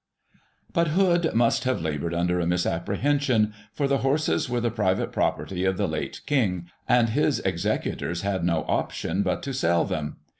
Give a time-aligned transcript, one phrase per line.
[0.73, 5.63] But Hood must have laboured under a misapprehension, for the horses were the private property
[5.63, 10.17] of the late King, and his executors had no option but to sell them.